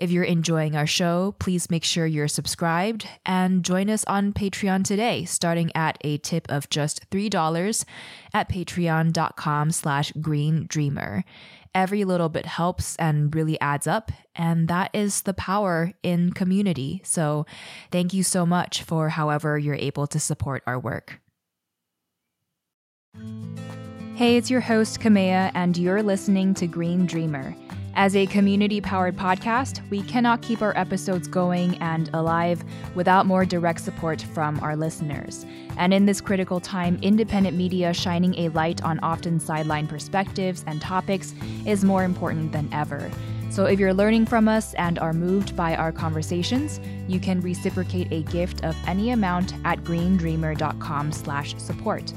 [0.00, 4.82] If you're enjoying our show, please make sure you're subscribed and join us on Patreon
[4.82, 7.84] today, starting at a tip of just $3
[8.32, 11.22] at patreon.com slash green dreamer.
[11.74, 17.02] Every little bit helps and really adds up, and that is the power in community.
[17.04, 17.44] So
[17.90, 21.20] thank you so much for however you're able to support our work.
[24.14, 27.54] Hey, it's your host, Kamea, and you're listening to Green Dreamer.
[28.00, 33.44] As a community powered podcast, we cannot keep our episodes going and alive without more
[33.44, 35.44] direct support from our listeners.
[35.76, 40.80] And in this critical time, independent media shining a light on often sidelined perspectives and
[40.80, 41.34] topics
[41.66, 43.10] is more important than ever.
[43.50, 48.10] So if you're learning from us and are moved by our conversations, you can reciprocate
[48.10, 52.14] a gift of any amount at greendreamer.com/support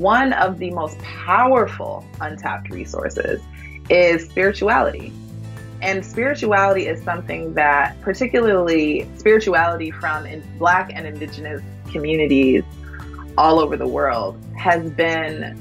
[0.00, 3.42] one of the most powerful untapped resources
[3.90, 5.12] is spirituality.
[5.82, 12.64] And spirituality is something that, particularly spirituality from in Black and Indigenous communities
[13.36, 15.58] all over the world, has been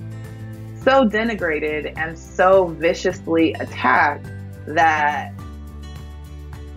[0.84, 4.26] so denigrated and so viciously attacked
[4.68, 5.34] that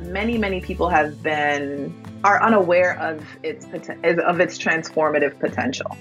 [0.00, 5.96] many, many people have been are unaware of its of its transformative potential.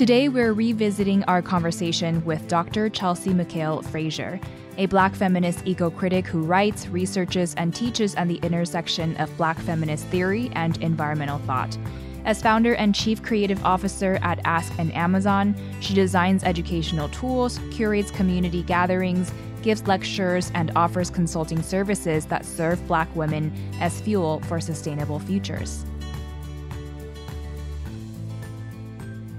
[0.00, 2.88] Today, we're revisiting our conversation with Dr.
[2.88, 4.40] Chelsea Mikael Frazier,
[4.78, 9.58] a black feminist eco critic who writes, researches, and teaches at the intersection of black
[9.58, 11.76] feminist theory and environmental thought.
[12.24, 18.10] As founder and chief creative officer at Ask an Amazon, she designs educational tools, curates
[18.10, 19.30] community gatherings,
[19.60, 25.84] gives lectures, and offers consulting services that serve black women as fuel for sustainable futures.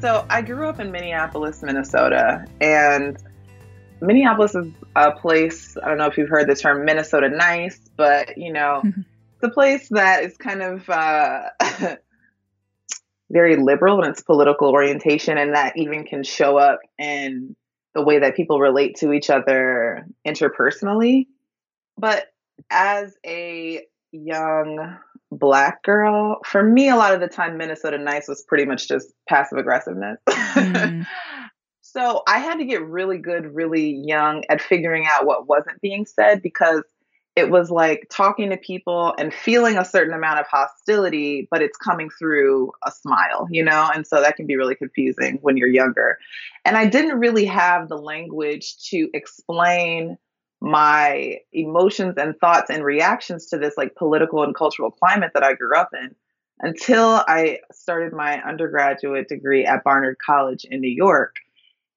[0.02, 3.22] So I grew up in Minneapolis, Minnesota, and
[4.02, 8.36] Minneapolis is a place, I don't know if you've heard the term Minnesota nice, but
[8.36, 11.50] you know, it's a place that is kind of uh,
[13.30, 17.56] very liberal in its political orientation, and that even can show up in
[17.94, 21.28] the way that people relate to each other interpersonally.
[21.96, 22.26] But
[22.72, 24.98] as a young
[25.32, 29.14] black girl, for me, a lot of the time, Minnesota nice was pretty much just
[29.28, 30.20] passive aggressiveness.
[30.28, 31.06] Mm.
[31.82, 36.06] so I had to get really good, really young at figuring out what wasn't being
[36.06, 36.84] said because
[37.38, 41.78] it was like talking to people and feeling a certain amount of hostility, but it's
[41.78, 43.90] coming through a smile, you know?
[43.94, 46.18] And so that can be really confusing when you're younger.
[46.66, 50.18] And I didn't really have the language to explain
[50.62, 55.54] my emotions and thoughts and reactions to this like political and cultural climate that I
[55.54, 56.16] grew up in
[56.60, 61.38] until I started my undergraduate degree at Barnard College in New York.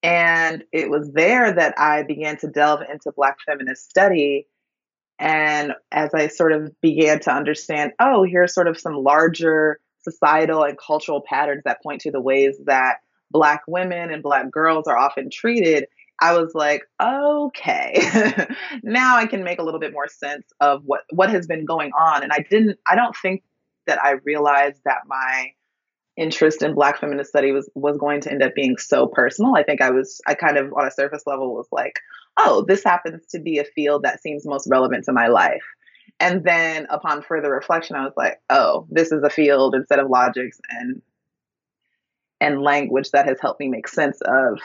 [0.02, 4.47] And it was there that I began to delve into Black feminist study.
[5.19, 10.64] And as I sort of began to understand, oh, here's sort of some larger societal
[10.64, 12.96] and cultural patterns that point to the ways that
[13.31, 15.86] Black women and Black girls are often treated,
[16.25, 18.01] I was like, okay,
[18.83, 21.91] now I can make a little bit more sense of what what has been going
[21.93, 22.23] on.
[22.23, 23.43] And I didn't, I don't think
[23.87, 25.53] that I realized that my
[26.17, 29.55] interest in Black feminist study was was going to end up being so personal.
[29.55, 32.01] I think I was, I kind of on a surface level was like,
[32.39, 35.65] oh, this happens to be a field that seems most relevant to my life.
[36.21, 40.09] And then upon further reflection, I was like, oh, this is a field instead of
[40.09, 41.03] logics and
[42.41, 44.59] and language that has helped me make sense of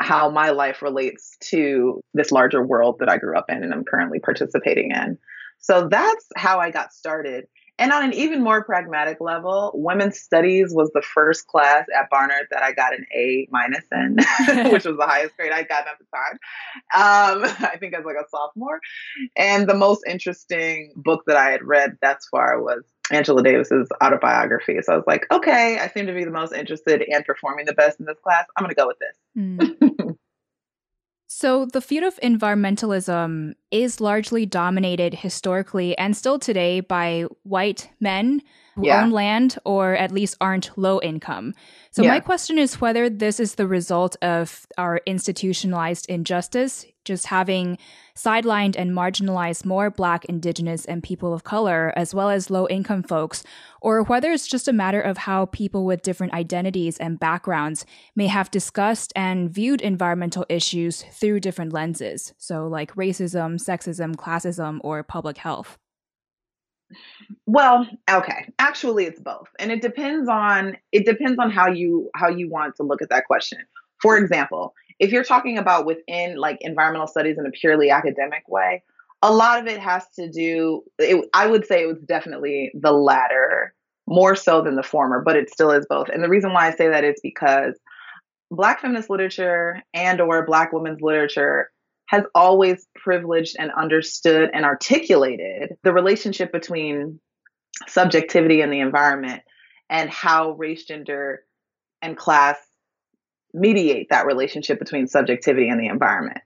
[0.00, 3.84] how my life relates to this larger world that I grew up in and I'm
[3.84, 5.18] currently participating in.
[5.58, 7.46] So that's how I got started.
[7.78, 12.46] And on an even more pragmatic level, women's studies was the first class at Barnard
[12.50, 14.16] that I got an A minus in,
[14.70, 16.38] which was the highest grade I'd gotten at the time.
[16.96, 18.80] Um, I think I was like a sophomore.
[19.36, 24.78] And the most interesting book that I had read thus far was Angela Davis's autobiography.
[24.82, 27.72] So I was like, okay, I seem to be the most interested and performing the
[27.72, 28.46] best in this class.
[28.56, 29.16] I'm going to go with this.
[29.36, 30.16] Mm.
[31.26, 38.42] so the field of environmentalism is largely dominated historically and still today by white men.
[38.80, 39.02] yeah.
[39.02, 41.54] own land or at least aren't low income.
[41.92, 42.10] So, yeah.
[42.10, 47.78] my question is whether this is the result of our institutionalized injustice, just having
[48.14, 53.02] sidelined and marginalized more Black, Indigenous, and people of color, as well as low income
[53.02, 53.42] folks,
[53.80, 58.26] or whether it's just a matter of how people with different identities and backgrounds may
[58.26, 62.34] have discussed and viewed environmental issues through different lenses.
[62.36, 65.78] So, like racism, sexism, classism, or public health.
[67.46, 68.52] Well, okay.
[68.58, 69.48] Actually, it's both.
[69.58, 73.08] And it depends on it depends on how you how you want to look at
[73.10, 73.58] that question.
[74.00, 78.82] For example, if you're talking about within like environmental studies in a purely academic way,
[79.22, 82.92] a lot of it has to do it, I would say it was definitely the
[82.92, 83.74] latter
[84.06, 86.08] more so than the former, but it still is both.
[86.08, 87.74] And the reason why I say that is because
[88.50, 91.70] black feminist literature and or black women's literature
[92.08, 97.18] has always privileged and understood and articulated the relationship between
[97.88, 99.42] subjectivity and the environment
[99.90, 101.44] and how race, gender,
[102.00, 102.56] and class
[103.56, 106.42] mediate that relationship between subjectivity and the environment.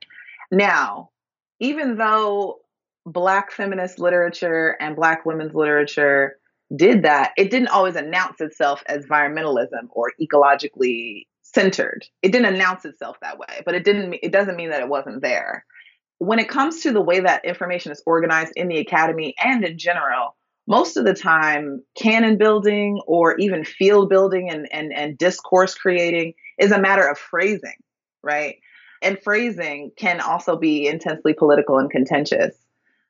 [0.51, 1.11] Now,
[1.59, 2.61] even though
[3.05, 6.39] Black feminist literature and Black women's literature
[6.75, 12.05] did that, it didn't always announce itself as environmentalism or ecologically centered.
[12.23, 15.23] It didn't announce itself that way, but it didn't it doesn't mean that it wasn't
[15.23, 15.65] there.
[16.19, 19.79] When it comes to the way that information is organized in the academy and in
[19.79, 20.37] general,
[20.69, 26.35] most of the time canon building or even field building and, and, and discourse creating
[26.61, 27.77] is a matter of phrasing,
[28.23, 28.57] right?
[29.03, 32.55] And phrasing can also be intensely political and contentious.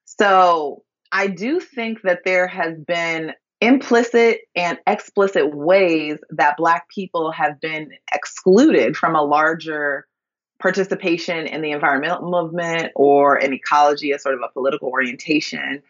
[0.04, 7.30] So I do think that there has been implicit and explicit ways that Black people
[7.32, 10.06] have been excluded from a larger
[10.60, 15.82] participation in the environmental movement or in ecology as sort of a political orientation.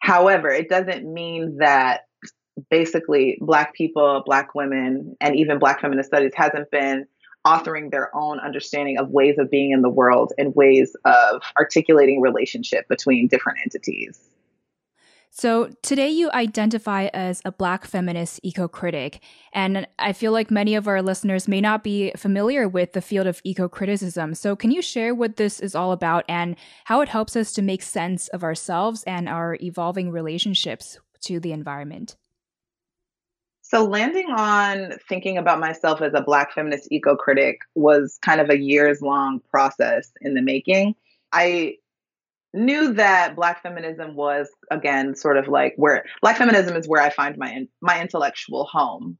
[0.00, 2.02] However, it doesn't mean that
[2.70, 7.06] basically Black people, Black women, and even Black feminist studies hasn't been
[7.46, 12.20] authoring their own understanding of ways of being in the world and ways of articulating
[12.20, 14.20] relationship between different entities.
[15.32, 19.20] So today you identify as a Black feminist eco critic,
[19.52, 23.28] and I feel like many of our listeners may not be familiar with the field
[23.28, 24.34] of eco criticism.
[24.34, 27.62] So can you share what this is all about and how it helps us to
[27.62, 32.16] make sense of ourselves and our evolving relationships to the environment?
[33.70, 38.50] So, landing on thinking about myself as a Black feminist eco critic was kind of
[38.50, 40.96] a years long process in the making.
[41.32, 41.76] I
[42.52, 47.10] knew that black feminism was again sort of like where black feminism is where I
[47.10, 49.16] find my my intellectual home.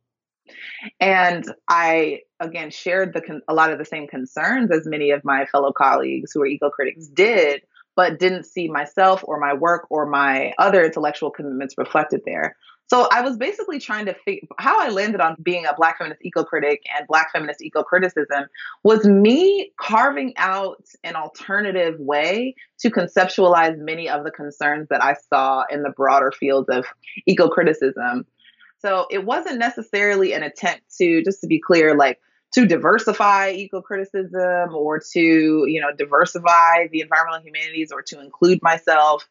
[0.99, 5.47] And I again shared the a lot of the same concerns as many of my
[5.47, 7.63] fellow colleagues who are eco critics did,
[7.95, 12.57] but didn't see myself or my work or my other intellectual commitments reflected there.
[12.91, 16.23] So I was basically trying to figure how I landed on being a Black feminist
[16.25, 18.47] eco critic and Black feminist eco criticism
[18.83, 25.15] was me carving out an alternative way to conceptualize many of the concerns that I
[25.29, 26.85] saw in the broader fields of
[27.29, 28.27] eco criticism.
[28.81, 32.19] So it wasn't necessarily an attempt to, just to be clear, like
[32.55, 38.61] to diversify eco criticism or to, you know, diversify the environmental humanities or to include
[38.63, 39.29] myself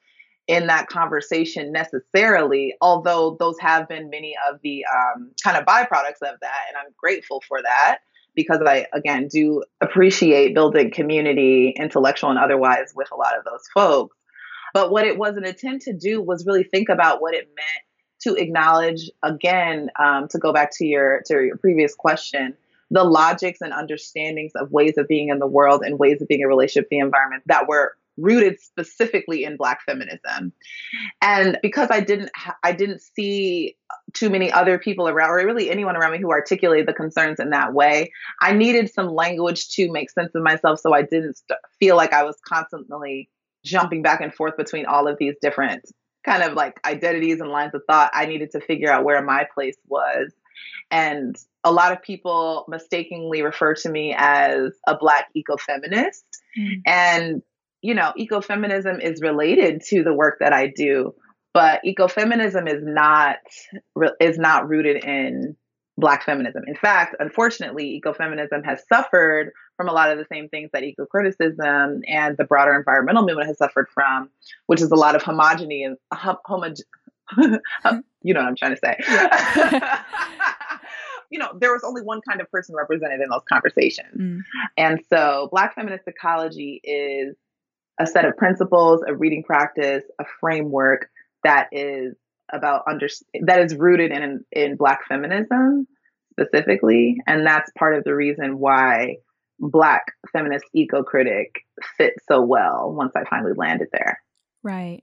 [0.49, 6.23] in that conversation necessarily, although those have been many of the um, kind of byproducts
[6.23, 6.61] of that.
[6.67, 7.99] And I'm grateful for that
[8.33, 13.61] because I, again, do appreciate building community, intellectual and otherwise, with a lot of those
[13.75, 14.17] folks.
[14.73, 17.83] But what it was an attempt to do was really think about what it meant
[18.21, 22.55] to acknowledge, again, um, to go back to your to your previous question,
[22.89, 26.41] the logics and understandings of ways of being in the world and ways of being
[26.41, 30.51] in relationship with the environment that were rooted specifically in black feminism
[31.21, 33.75] and because i didn't ha- i didn't see
[34.13, 37.49] too many other people around or really anyone around me who articulated the concerns in
[37.49, 38.11] that way
[38.41, 42.13] i needed some language to make sense of myself so i didn't st- feel like
[42.13, 43.29] i was constantly
[43.63, 45.83] jumping back and forth between all of these different
[46.25, 49.45] kind of like identities and lines of thought i needed to figure out where my
[49.53, 50.31] place was
[50.91, 56.23] and a lot of people mistakenly refer to me as a black ecofeminist.
[56.57, 56.81] Mm.
[56.85, 57.41] And
[57.81, 61.13] you know, ecofeminism is related to the work that I do,
[61.53, 63.37] but ecofeminism is not
[64.19, 65.55] is not rooted in
[65.97, 66.63] black feminism.
[66.67, 72.01] In fact, unfortunately, ecofeminism has suffered from a lot of the same things that eco-criticism
[72.07, 74.29] and the broader environmental movement has suffered from,
[74.67, 76.73] which is a lot of homogeny and homo-
[78.23, 78.95] you know what I'm trying to say.
[79.07, 80.01] Yeah.
[81.29, 84.17] you know, there was only one kind of person represented in those conversations.
[84.17, 84.39] Mm.
[84.77, 87.35] And so black feminist ecology is
[87.99, 91.09] a set of principles, a reading practice, a framework
[91.43, 92.15] that is
[92.51, 93.07] about under
[93.41, 95.87] that is rooted in in black feminism
[96.31, 97.17] specifically.
[97.27, 99.17] And that's part of the reason why
[99.59, 101.53] black feminist eco critic
[101.97, 104.21] fit so well once i finally landed there.
[104.63, 105.01] Right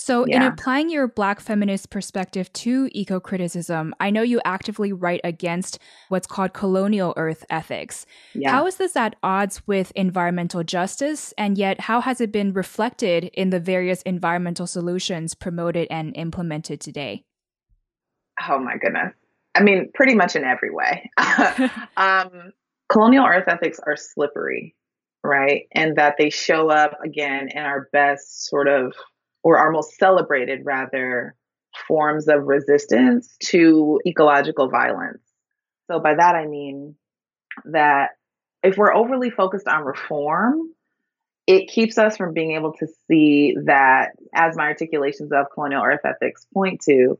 [0.00, 0.36] so, yeah.
[0.36, 5.80] in applying your Black feminist perspective to eco criticism, I know you actively write against
[6.08, 8.06] what's called colonial earth ethics.
[8.32, 8.52] Yeah.
[8.52, 11.34] How is this at odds with environmental justice?
[11.36, 16.80] And yet, how has it been reflected in the various environmental solutions promoted and implemented
[16.80, 17.24] today?
[18.48, 19.12] Oh, my goodness.
[19.56, 21.10] I mean, pretty much in every way.
[21.96, 22.52] um,
[22.88, 24.76] colonial earth ethics are slippery,
[25.24, 25.62] right?
[25.72, 28.94] And that they show up again in our best sort of
[29.42, 31.34] or our most celebrated, rather,
[31.86, 35.22] forms of resistance to ecological violence.
[35.90, 36.96] So, by that I mean
[37.66, 38.10] that
[38.62, 40.72] if we're overly focused on reform,
[41.46, 46.00] it keeps us from being able to see that, as my articulations of colonial earth
[46.04, 47.18] ethics point to,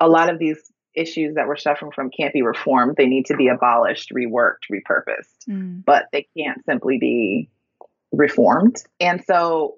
[0.00, 0.58] a lot of these
[0.94, 2.96] issues that we're suffering from can't be reformed.
[2.96, 5.84] They need to be abolished, reworked, repurposed, mm.
[5.84, 7.50] but they can't simply be
[8.12, 8.82] reformed.
[8.98, 9.76] And so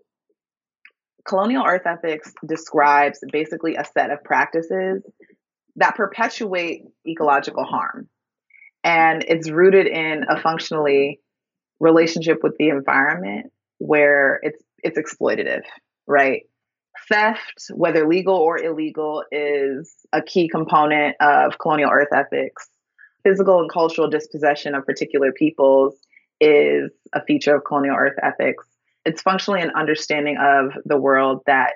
[1.29, 5.03] colonial earth ethics describes basically a set of practices
[5.77, 8.09] that perpetuate ecological harm.
[8.83, 11.21] And it's rooted in a functionally
[11.81, 15.63] relationship with the environment where it's it's exploitative,
[16.07, 16.43] right?
[17.09, 22.69] Theft, whether legal or illegal, is a key component of colonial earth ethics.
[23.25, 25.95] Physical and cultural dispossession of particular peoples
[26.41, 28.68] is a feature of colonial earth ethics
[29.09, 31.73] it's functionally an understanding of the world that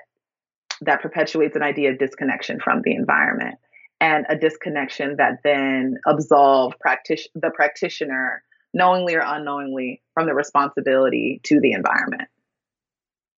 [0.81, 3.55] that perpetuates an idea of disconnection from the environment
[3.99, 11.41] and a disconnection that then absolve practic- the practitioner knowingly or unknowingly from the responsibility
[11.43, 12.27] to the environment.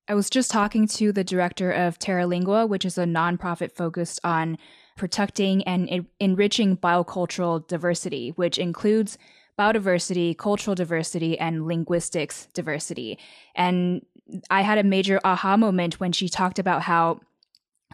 [0.08, 4.58] I was just talking to the director of Terralingua, which is a nonprofit focused on
[4.98, 9.18] protecting and en- enriching biocultural diversity, which includes
[9.58, 13.20] biodiversity, cultural diversity, and linguistics diversity.
[13.56, 14.06] And
[14.50, 17.20] I had a major aha moment when she talked about how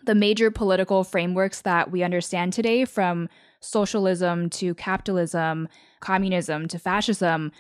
[0.06, 3.28] the major political frameworks that we understand today, from
[3.60, 5.68] socialism to capitalism,
[6.00, 7.52] communism to fascism,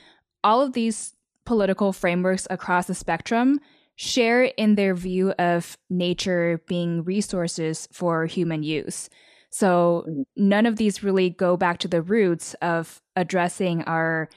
[0.43, 1.13] all of these
[1.45, 3.59] political frameworks across the spectrum
[3.95, 9.09] share in their view of nature being resources for human use.
[9.49, 10.21] So mm-hmm.
[10.35, 14.29] none of these really go back to the roots of addressing our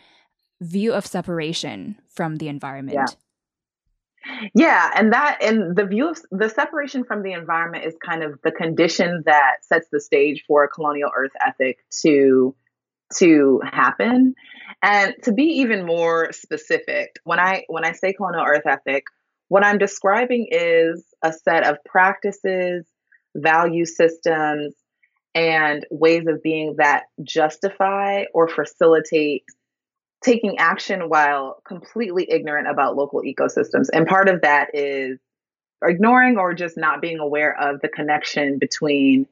[0.60, 2.96] view of separation from the environment.
[2.96, 3.16] Yeah.
[4.54, 8.38] Yeah, and that and the view of the separation from the environment is kind of
[8.44, 12.54] the condition that sets the stage for a colonial earth ethic to
[13.16, 14.34] to happen.
[14.80, 19.04] And to be even more specific, when I when I say colonial earth ethic,
[19.48, 22.86] what I'm describing is a set of practices,
[23.34, 24.74] value systems,
[25.34, 29.44] and ways of being that justify or facilitate
[30.22, 33.88] taking action while completely ignorant about local ecosystems.
[33.92, 35.18] And part of that is
[35.84, 39.26] ignoring or just not being aware of the connection between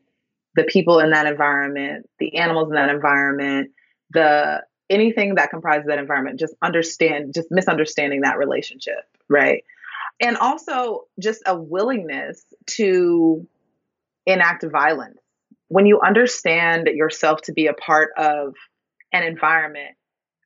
[0.56, 3.70] the people in that environment, the animals in that environment,
[4.10, 9.62] the anything that comprises that environment, just understand, just misunderstanding that relationship, right?
[10.20, 13.46] And also just a willingness to
[14.26, 15.20] enact violence
[15.70, 18.54] when you understand yourself to be a part of
[19.12, 19.94] an environment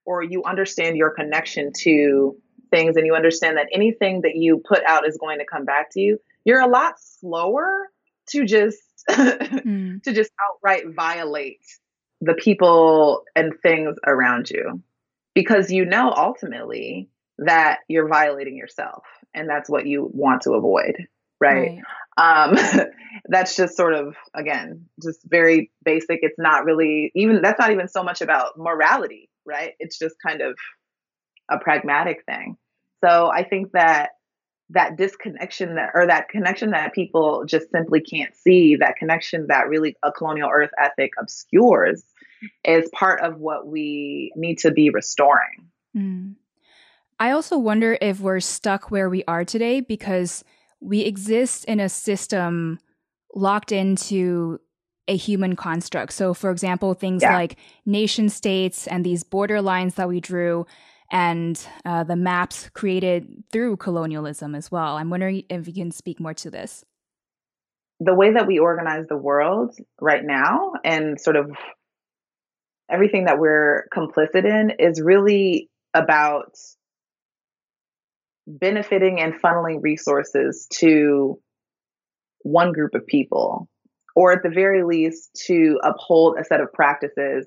[0.04, 2.36] or you understand your connection to
[2.70, 5.90] things and you understand that anything that you put out is going to come back
[5.90, 7.88] to you you're a lot slower
[8.28, 8.78] to just
[9.10, 10.02] mm.
[10.02, 11.64] to just outright violate
[12.20, 14.82] the people and things around you
[15.34, 19.04] because you know ultimately that you're violating yourself
[19.34, 20.96] and that's what you want to avoid
[21.40, 21.78] right, right.
[22.16, 22.56] Um
[23.26, 26.20] that's just sort of again just very basic.
[26.22, 29.72] It's not really even that's not even so much about morality right?
[29.78, 30.56] It's just kind of
[31.50, 32.56] a pragmatic thing.
[33.02, 34.10] So i think that
[34.70, 39.68] that disconnection that or that connection that people just simply can't see that connection that
[39.68, 42.02] really a colonial earth ethic obscures
[42.64, 45.68] is part of what we need to be restoring.
[45.94, 46.36] Mm.
[47.20, 50.42] i also wonder if we're stuck where we are today because
[50.84, 52.78] we exist in a system
[53.34, 54.60] locked into
[55.08, 56.12] a human construct.
[56.12, 57.34] So, for example, things yeah.
[57.34, 60.66] like nation states and these border lines that we drew
[61.10, 64.96] and uh, the maps created through colonialism as well.
[64.96, 66.84] I'm wondering if you can speak more to this.
[68.00, 71.50] The way that we organize the world right now and sort of
[72.90, 76.56] everything that we're complicit in is really about
[78.46, 81.38] benefiting and funneling resources to
[82.40, 83.68] one group of people
[84.14, 87.46] or at the very least to uphold a set of practices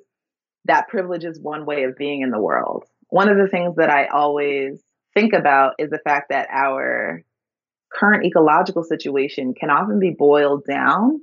[0.65, 2.83] that privileges one way of being in the world.
[3.09, 4.81] One of the things that I always
[5.13, 7.23] think about is the fact that our
[7.93, 11.21] current ecological situation can often be boiled down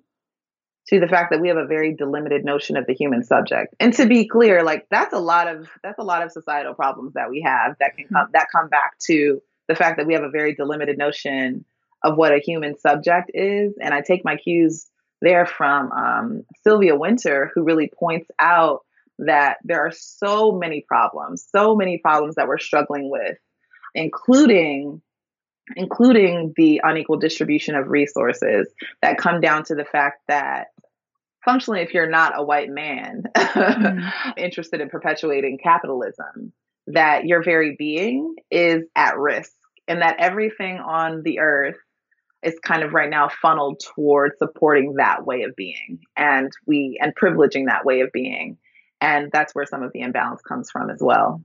[0.89, 3.75] to the fact that we have a very delimited notion of the human subject.
[3.81, 7.15] And to be clear, like that's a lot of that's a lot of societal problems
[7.15, 8.15] that we have that can mm-hmm.
[8.15, 11.65] come that come back to the fact that we have a very delimited notion
[12.03, 13.75] of what a human subject is.
[13.81, 14.87] And I take my cues
[15.23, 18.81] there from um, Sylvia Wynter, who really points out
[19.19, 23.39] that there are so many problems, so many problems that we're struggling with,
[23.95, 25.01] including
[25.77, 28.69] including the unequal distribution of resources
[29.01, 30.67] that come down to the fact that
[31.43, 34.13] functionally if you're not a white man mm.
[34.37, 36.53] interested in perpetuating capitalism
[36.89, 39.53] that your very being is at risk
[39.89, 41.77] and that everything on the earth
[42.43, 47.15] is kind of right now funneled towards supporting that way of being and we and
[47.17, 48.59] privileging that way of being
[49.01, 51.43] and that's where some of the imbalance comes from as well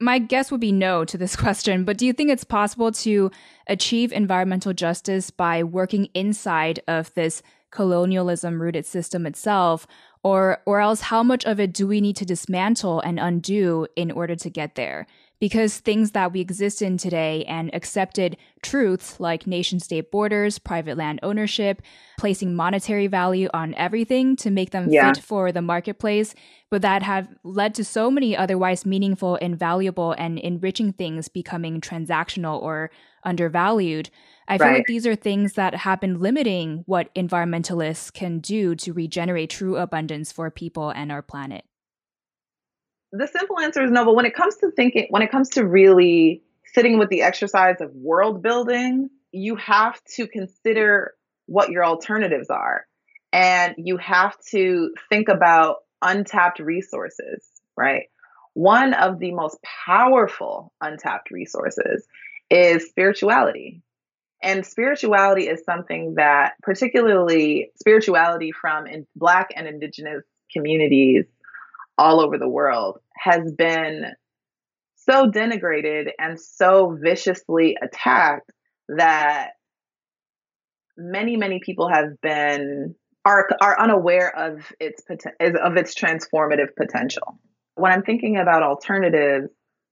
[0.00, 3.30] my guess would be no to this question, but do you think it's possible to
[3.66, 9.86] achieve environmental justice by working inside of this colonialism rooted system itself?
[10.26, 14.10] Or, or else, how much of it do we need to dismantle and undo in
[14.10, 15.06] order to get there?
[15.38, 20.96] because things that we exist in today and accepted truths like nation state borders, private
[20.96, 21.82] land ownership,
[22.18, 25.12] placing monetary value on everything to make them yeah.
[25.12, 26.34] fit for the marketplace,
[26.70, 31.80] but that have led to so many otherwise meaningful and valuable and enriching things becoming
[31.80, 32.90] transactional or
[33.22, 34.08] undervalued.
[34.48, 34.76] I feel right.
[34.76, 39.76] like these are things that have been limiting what environmentalists can do to regenerate true
[39.76, 41.64] abundance for people and our planet
[43.12, 44.04] the simple answer is no.
[44.04, 46.42] But when it comes to thinking, when it comes to really
[46.74, 51.14] sitting with the exercise of world building, you have to consider
[51.46, 52.86] what your alternatives are.
[53.32, 58.04] And you have to think about untapped resources, right?
[58.54, 62.06] One of the most powerful untapped resources
[62.50, 63.82] is spirituality.
[64.42, 71.24] And spirituality is something that, particularly spirituality from in Black and Indigenous communities,
[71.98, 74.12] all over the world has been
[74.96, 78.50] so denigrated and so viciously attacked
[78.88, 79.50] that
[80.96, 82.94] many many people have been
[83.24, 85.02] are are unaware of its
[85.40, 87.38] of its transformative potential.
[87.74, 89.48] When I'm thinking about alternatives,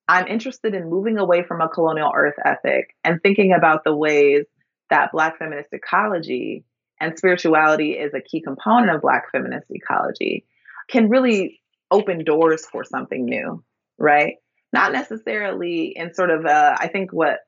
[0.09, 4.45] I'm interested in moving away from a colonial earth ethic and thinking about the ways
[4.91, 6.65] that black feminist ecology
[7.01, 10.45] and spirituality is a key component of black feminist ecology
[10.89, 13.63] can really open doors for something new,
[13.99, 14.37] right?
[14.73, 17.41] Not necessarily in sort of, uh, I think what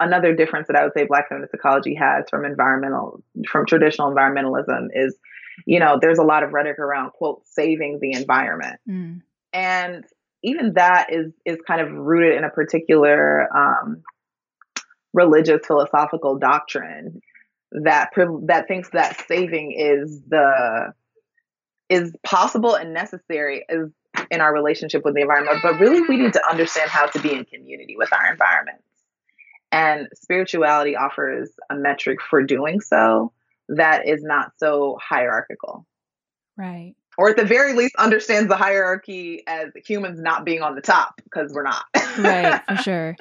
[0.00, 4.88] another difference that I would say Black feminist ecology has from environmental, from traditional environmentalism
[4.92, 5.16] is,
[5.66, 9.22] you know, there's a lot of rhetoric around quote saving the environment, mm.
[9.52, 10.04] and
[10.44, 14.02] even that is is kind of rooted in a particular um,
[15.12, 17.20] religious philosophical doctrine
[17.72, 18.10] that
[18.46, 20.92] that thinks that saving is the
[21.88, 23.90] is possible and necessary is
[24.30, 25.58] in our relationship with the environment.
[25.62, 28.82] But really, we need to understand how to be in community with our environments.
[29.72, 33.32] And spirituality offers a metric for doing so
[33.68, 35.86] that is not so hierarchical.
[36.56, 36.94] Right.
[37.18, 41.20] Or at the very least, understands the hierarchy as humans not being on the top
[41.22, 41.84] because we're not.
[42.18, 43.16] right, for sure.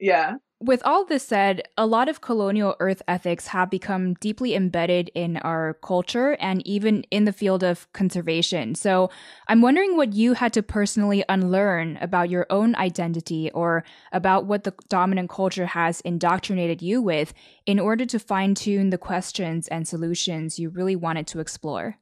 [0.00, 0.36] Yeah.
[0.60, 5.36] With all this said, a lot of colonial earth ethics have become deeply embedded in
[5.38, 8.74] our culture and even in the field of conservation.
[8.74, 9.10] So
[9.46, 14.64] I'm wondering what you had to personally unlearn about your own identity or about what
[14.64, 17.34] the dominant culture has indoctrinated you with
[17.66, 21.98] in order to fine tune the questions and solutions you really wanted to explore.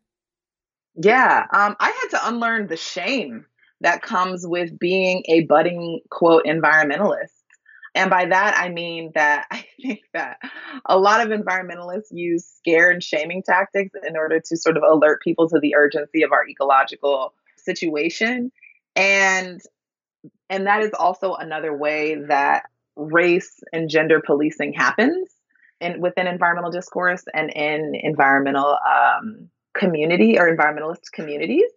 [0.95, 3.47] Yeah, um, I had to unlearn the shame
[3.81, 7.31] that comes with being a budding quote environmentalist.
[7.95, 10.39] And by that, I mean that I think that
[10.87, 15.21] a lot of environmentalists use scare and shaming tactics in order to sort of alert
[15.23, 18.53] people to the urgency of our ecological situation.
[18.95, 19.61] And
[20.51, 22.65] and that is also another way that
[22.97, 25.31] race and gender policing happens
[25.81, 31.71] in within environmental discourse and in environmental um, community or environmentalist communities.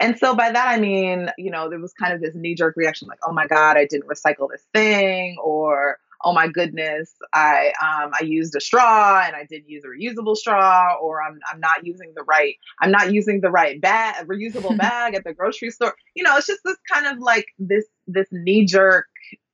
[0.00, 2.76] And so by that I mean, you know, there was kind of this knee jerk
[2.76, 7.72] reaction like, oh my God, I didn't recycle this thing, or oh my goodness, I
[7.82, 11.60] um, I used a straw and I didn't use a reusable straw, or I'm I'm
[11.60, 15.70] not using the right I'm not using the right bag reusable bag at the grocery
[15.70, 15.94] store.
[16.14, 19.06] You know, it's just this kind of like this this knee jerk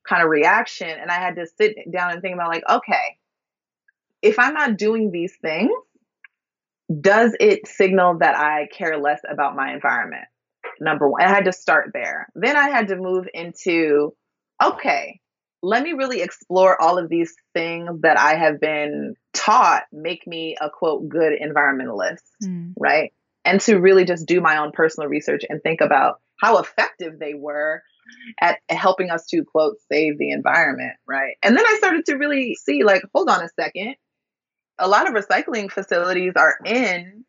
[0.07, 3.17] kind of reaction, and I had to sit down and think about like, okay,
[4.21, 5.71] if I'm not doing these things,
[7.01, 10.25] does it signal that I care less about my environment?
[10.79, 12.27] Number one, I had to start there.
[12.35, 14.13] Then I had to move into,
[14.63, 15.19] okay,
[15.63, 20.55] let me really explore all of these things that I have been taught make me
[20.61, 22.73] a quote good environmentalist, mm.
[22.79, 23.13] right?
[23.43, 27.33] And to really just do my own personal research and think about how effective they
[27.33, 27.81] were
[28.39, 31.35] at helping us to quote save the environment, right?
[31.41, 33.95] And then I started to really see like hold on a second.
[34.79, 37.25] A lot of recycling facilities are in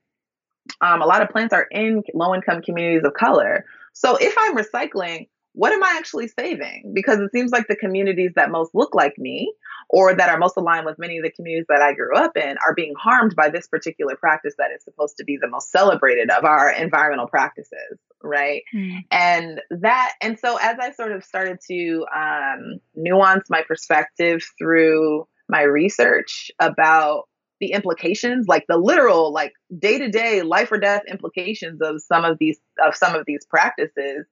[0.80, 3.64] um, a lot of plants are in low income communities of color.
[3.92, 6.92] So if I'm recycling, what am I actually saving?
[6.94, 9.54] Because it seems like the communities that most look like me
[9.88, 12.56] or that are most aligned with many of the communities that I grew up in
[12.58, 16.30] are being harmed by this particular practice that is supposed to be the most celebrated
[16.30, 18.64] of our environmental practices, right?
[18.74, 19.04] Mm.
[19.10, 25.26] And that, and so as I sort of started to um, nuance my perspective through
[25.48, 27.28] my research about
[27.60, 32.24] the implications like the literal like day to day life or death implications of some
[32.24, 34.26] of these of some of these practices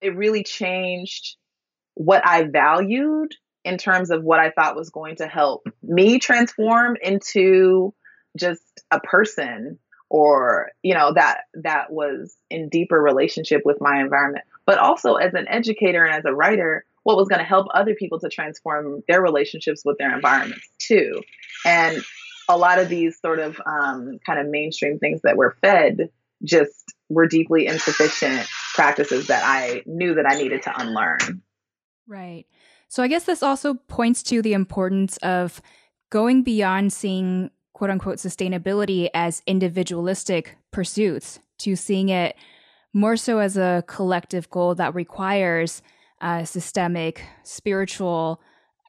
[0.00, 1.36] it really changed
[1.94, 3.34] what I valued
[3.64, 7.94] in terms of what I thought was going to help me transform into
[8.36, 9.78] just a person
[10.10, 15.34] or you know that that was in deeper relationship with my environment but also as
[15.34, 19.02] an educator and as a writer what was going to help other people to transform
[19.06, 21.22] their relationships with their environments too.
[21.64, 22.02] And
[22.48, 26.10] a lot of these sort of um, kind of mainstream things that we're fed
[26.42, 31.42] just were deeply insufficient practices that I knew that I needed to unlearn.
[32.06, 32.46] Right.
[32.88, 35.60] So I guess this also points to the importance of
[36.10, 42.36] going beyond seeing quote unquote sustainability as individualistic pursuits to seeing it
[42.92, 45.82] more so as a collective goal that requires
[46.20, 48.40] uh, systemic, spiritual,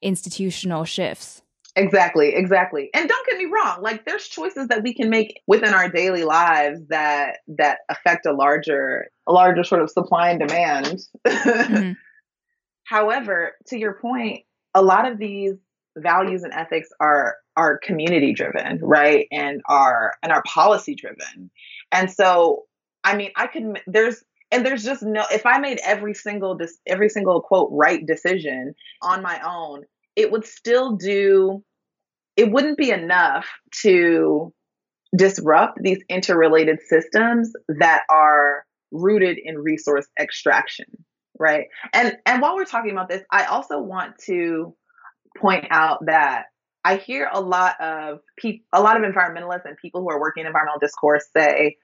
[0.01, 1.41] institutional shifts.
[1.77, 2.89] Exactly, exactly.
[2.93, 6.23] And don't get me wrong, like there's choices that we can make within our daily
[6.23, 11.01] lives that that affect a larger a larger sort of supply and demand.
[11.27, 11.91] Mm-hmm.
[12.85, 15.55] However, to your point, a lot of these
[15.97, 19.27] values and ethics are are community driven, right?
[19.31, 21.49] And are and are policy driven.
[21.91, 22.63] And so,
[23.03, 26.57] I mean, I could there's and there's just no if I made every single
[26.87, 29.83] every single quote right decision on my own,
[30.15, 31.63] it would still do
[32.37, 33.47] it wouldn't be enough
[33.81, 34.53] to
[35.15, 40.85] disrupt these interrelated systems that are rooted in resource extraction
[41.39, 41.65] right?
[41.93, 44.75] And and while we're talking about this i also want to
[45.37, 46.45] point out that
[46.83, 50.41] i hear a lot of people a lot of environmentalists and people who are working
[50.41, 51.77] in environmental discourse say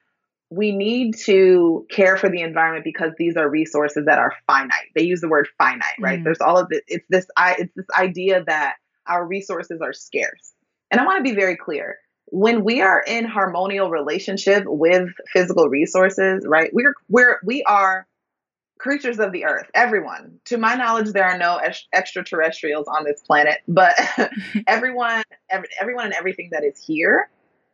[0.54, 5.02] we need to care for the environment because these are resources that are finite they
[5.02, 6.24] use the word finite right mm.
[6.24, 8.74] there's all of this it's this i it's this idea that
[9.06, 10.52] our resources are scarce
[10.90, 11.96] and i want to be very clear
[12.32, 16.70] when we are in harmonial relationship with physical resources, right?
[16.72, 18.06] We're we're we are
[18.78, 19.70] creatures of the earth.
[19.74, 23.94] Everyone, to my knowledge, there are no ex- extraterrestrials on this planet, but
[24.66, 27.28] everyone, every, everyone, and everything that is here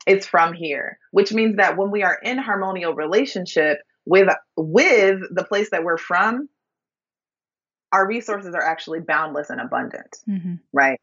[0.08, 0.98] is from here.
[1.10, 5.98] Which means that when we are in harmonial relationship with with the place that we're
[5.98, 6.48] from,
[7.92, 10.54] our resources are actually boundless and abundant, mm-hmm.
[10.72, 10.98] right?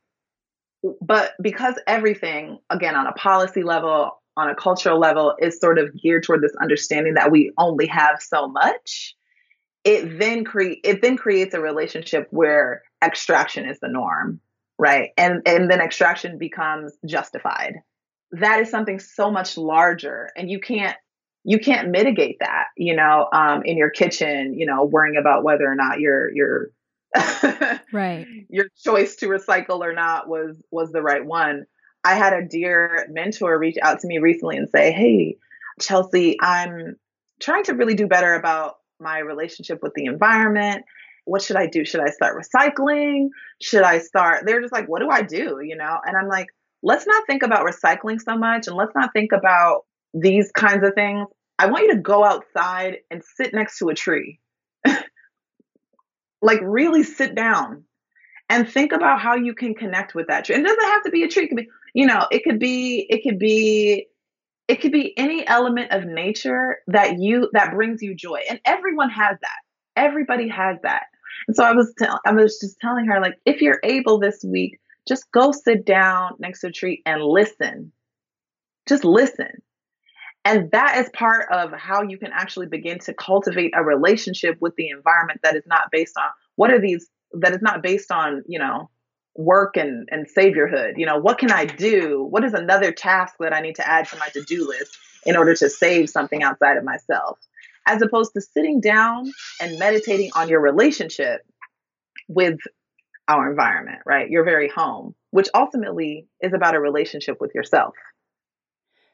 [1.01, 5.95] but because everything, again, on a policy level, on a cultural level, is sort of
[5.95, 9.15] geared toward this understanding that we only have so much,
[9.83, 14.39] it then create it then creates a relationship where extraction is the norm,
[14.77, 15.11] right?
[15.17, 17.75] And and then extraction becomes justified.
[18.31, 20.97] That is something so much larger, and you can't
[21.47, 25.65] you can't mitigate that, you know, um, in your kitchen, you know, worrying about whether
[25.65, 26.71] or not your your
[27.93, 28.25] right.
[28.49, 31.65] Your choice to recycle or not was was the right one.
[32.03, 35.37] I had a dear mentor reach out to me recently and say, "Hey,
[35.79, 36.97] Chelsea, I'm
[37.39, 40.83] trying to really do better about my relationship with the environment.
[41.25, 41.85] What should I do?
[41.85, 43.29] Should I start recycling?
[43.61, 45.99] Should I start?" They're just like, "What do I do?" You know?
[46.05, 46.47] And I'm like,
[46.83, 49.81] "Let's not think about recycling so much and let's not think about
[50.13, 51.27] these kinds of things.
[51.57, 54.39] I want you to go outside and sit next to a tree
[56.41, 57.83] like really sit down
[58.49, 60.55] and think about how you can connect with that tree.
[60.55, 61.45] And it doesn't have to be a tree.
[61.45, 64.07] It could be, you know, it could be, it could be,
[64.67, 68.39] it could be any element of nature that you that brings you joy.
[68.49, 69.99] And everyone has that.
[70.01, 71.03] Everybody has that.
[71.47, 71.93] And so I was
[72.25, 76.35] I was just telling her like if you're able this week, just go sit down
[76.39, 77.91] next to a tree and listen.
[78.87, 79.61] Just listen.
[80.43, 84.75] And that is part of how you can actually begin to cultivate a relationship with
[84.75, 88.43] the environment that is not based on what are these, that is not based on,
[88.47, 88.89] you know,
[89.35, 90.93] work and, and saviorhood.
[90.97, 92.23] You know, what can I do?
[92.29, 94.97] What is another task that I need to add to my to do list?
[95.25, 97.39] in order to save something outside of myself,
[97.87, 101.41] as opposed to sitting down and meditating on your relationship
[102.27, 102.57] with
[103.27, 104.29] our environment, right?
[104.29, 107.95] Your very home, which ultimately is about a relationship with yourself.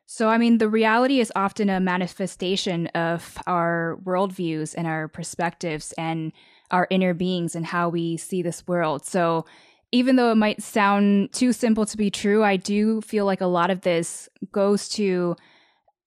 [0.06, 5.94] So, I mean, the reality is often a manifestation of our worldviews and our perspectives
[5.98, 6.34] and
[6.70, 9.06] our inner beings and how we see this world.
[9.06, 9.46] So,
[9.94, 13.46] even though it might sound too simple to be true, I do feel like a
[13.46, 15.36] lot of this goes to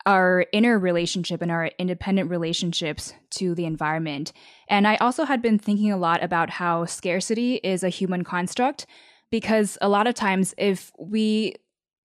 [0.07, 4.33] our inner relationship and our independent relationships to the environment.
[4.69, 8.87] And I also had been thinking a lot about how scarcity is a human construct
[9.31, 11.55] because a lot of times if we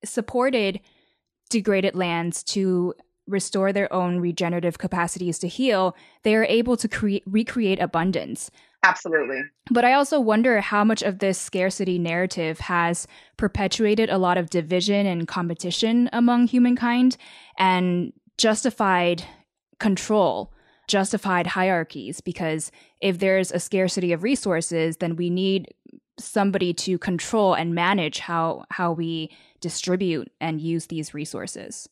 [0.05, 0.79] supported
[1.49, 2.93] degraded lands to
[3.27, 8.49] restore their own regenerative capacities to heal, they are able to cre- recreate abundance.
[8.83, 9.41] Absolutely.
[9.69, 14.49] But I also wonder how much of this scarcity narrative has perpetuated a lot of
[14.49, 17.17] division and competition among humankind
[17.57, 19.23] and justified
[19.79, 20.53] control,
[20.87, 22.21] justified hierarchies.
[22.21, 25.73] Because if there's a scarcity of resources, then we need
[26.17, 29.29] somebody to control and manage how how we
[29.61, 31.89] distribute and use these resources.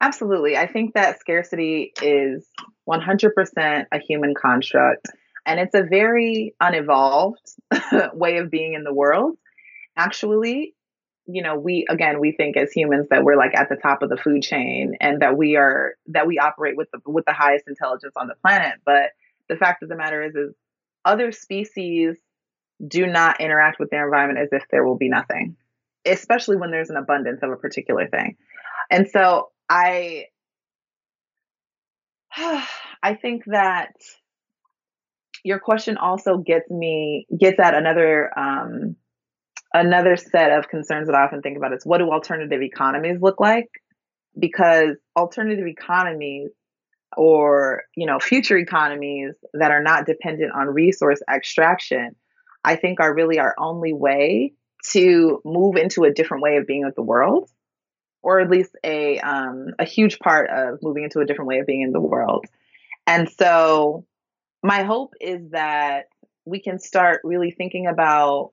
[0.00, 0.56] Absolutely.
[0.56, 2.46] I think that scarcity is
[2.88, 5.08] 100% a human construct
[5.48, 7.40] and it's a very unevolved
[8.12, 9.38] way of being in the world.
[9.96, 10.74] Actually,
[11.26, 14.10] you know, we again we think as humans that we're like at the top of
[14.10, 17.64] the food chain and that we are that we operate with the with the highest
[17.66, 19.12] intelligence on the planet, but
[19.48, 20.54] the fact of the matter is is
[21.04, 22.16] other species
[22.86, 25.56] do not interact with their environment as if there will be nothing,
[26.04, 28.36] especially when there's an abundance of a particular thing.
[28.90, 30.26] And so I
[32.36, 33.94] I think that
[35.44, 38.96] your question also gets me gets at another um,
[39.72, 43.40] another set of concerns that I often think about is what do alternative economies look
[43.40, 43.68] like?
[44.38, 46.50] Because alternative economies
[47.16, 52.14] or you know future economies that are not dependent on resource extraction,
[52.64, 54.52] I think are really our only way
[54.90, 57.50] to move into a different way of being with the world,
[58.22, 61.66] or at least a um, a huge part of moving into a different way of
[61.66, 62.46] being in the world.
[63.06, 64.04] And so
[64.62, 66.06] my hope is that
[66.44, 68.52] we can start really thinking about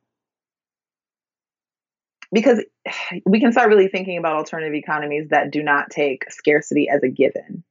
[2.32, 2.63] because
[3.26, 7.10] we can start really thinking about alternative economies that do not take scarcity as a
[7.10, 7.63] given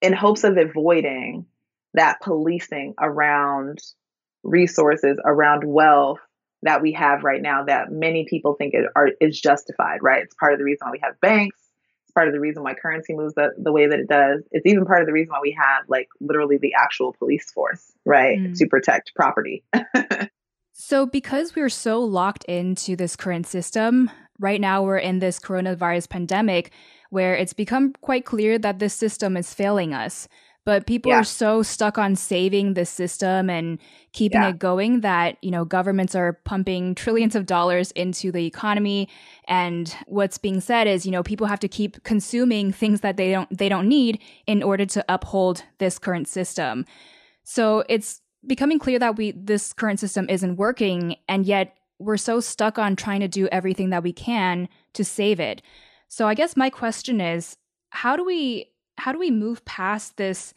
[0.00, 1.46] in hopes of avoiding
[1.94, 3.78] that policing around
[4.42, 6.20] resources around wealth
[6.62, 10.22] that we have right now that many people think it are, is justified right?
[10.22, 11.58] It's part of the reason why we have banks
[12.14, 14.42] part of the reason why currency moves the, the way that it does.
[14.50, 17.92] It's even part of the reason why we have like literally the actual police force,
[18.04, 18.56] right, mm.
[18.58, 19.64] to protect property.
[20.72, 26.08] so, because we're so locked into this current system, right now we're in this coronavirus
[26.08, 26.72] pandemic
[27.10, 30.28] where it's become quite clear that this system is failing us
[30.64, 31.20] but people yeah.
[31.20, 33.78] are so stuck on saving the system and
[34.12, 34.50] keeping yeah.
[34.50, 39.08] it going that you know governments are pumping trillions of dollars into the economy
[39.46, 43.32] and what's being said is you know people have to keep consuming things that they
[43.32, 46.84] don't they don't need in order to uphold this current system
[47.44, 52.40] so it's becoming clear that we this current system isn't working and yet we're so
[52.40, 55.62] stuck on trying to do everything that we can to save it
[56.08, 57.56] so i guess my question is
[57.90, 60.54] how do we how do we move past this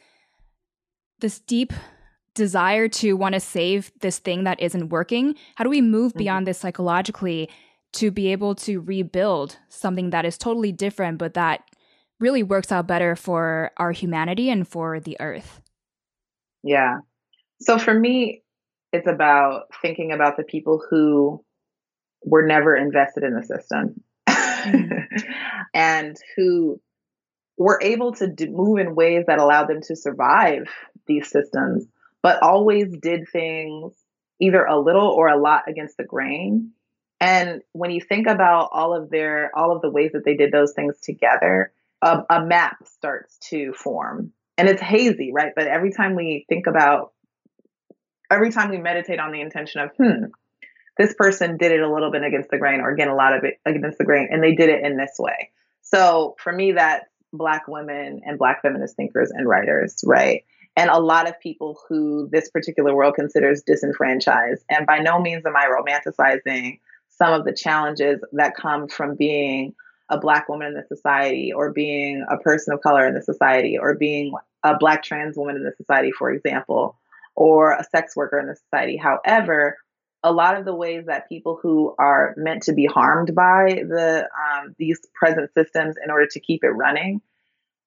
[1.20, 1.72] this deep
[2.34, 5.36] desire to want to save this thing that isn't working?
[5.56, 6.20] How do we move mm-hmm.
[6.20, 7.50] beyond this psychologically
[7.94, 11.62] to be able to rebuild something that is totally different but that
[12.20, 15.62] really works out better for our humanity and for the earth?
[16.64, 17.00] Yeah.
[17.62, 18.44] So for me,
[18.92, 21.44] it's about thinking about the people who
[22.24, 25.18] were never invested in the system mm-hmm.
[25.74, 26.82] and who
[27.58, 30.68] were able to do, move in ways that allowed them to survive
[31.06, 31.86] these systems,
[32.22, 33.94] but always did things
[34.40, 36.72] either a little or a lot against the grain.
[37.20, 40.52] And when you think about all of their all of the ways that they did
[40.52, 44.34] those things together, a, a map starts to form.
[44.58, 45.54] And it's hazy, right?
[45.56, 47.14] But every time we think about
[48.32, 50.26] every time we meditate on the intention of, hmm,
[50.98, 53.44] this person did it a little bit against the grain or again a lot of
[53.44, 55.52] it against the grain and they did it in this way.
[55.82, 57.06] So for me that's
[57.38, 60.44] Black women and Black feminist thinkers and writers, right?
[60.76, 64.64] And a lot of people who this particular world considers disenfranchised.
[64.70, 69.74] And by no means am I romanticizing some of the challenges that come from being
[70.10, 73.78] a Black woman in the society or being a person of color in the society
[73.78, 76.98] or being a Black trans woman in the society, for example,
[77.36, 78.98] or a sex worker in the society.
[78.98, 79.78] However,
[80.26, 84.28] a lot of the ways that people who are meant to be harmed by the
[84.36, 87.22] um, these present systems in order to keep it running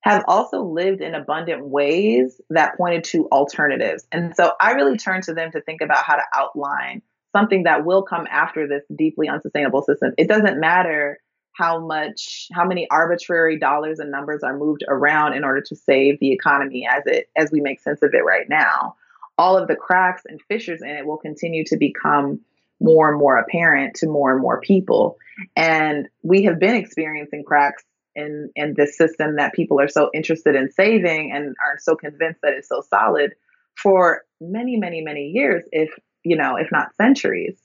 [0.02, 4.06] have also lived in abundant ways that pointed to alternatives.
[4.12, 7.84] And so I really turned to them to think about how to outline something that
[7.84, 10.12] will come after this deeply unsustainable system.
[10.16, 11.18] It doesn't matter
[11.54, 16.20] how much how many arbitrary dollars and numbers are moved around in order to save
[16.20, 18.94] the economy as it as we make sense of it right now.
[19.38, 22.40] All of the cracks and fissures in it will continue to become
[22.80, 25.16] more and more apparent to more and more people.
[25.56, 30.56] And we have been experiencing cracks in in this system that people are so interested
[30.56, 33.34] in saving and are so convinced that it's so solid
[33.76, 35.90] for many, many, many years, if
[36.24, 37.56] you know, if not centuries.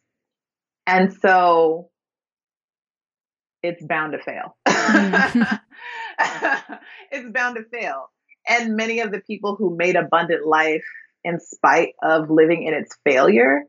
[0.86, 1.89] And so
[3.63, 4.57] it's bound to fail.
[4.67, 5.59] Mm.
[7.12, 8.09] it's bound to fail.
[8.47, 10.83] And many of the people who made abundant life
[11.23, 13.63] in spite of living in its failure